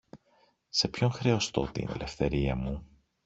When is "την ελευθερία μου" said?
1.71-2.85